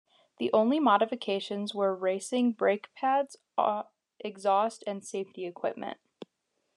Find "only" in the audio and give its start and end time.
0.51-0.79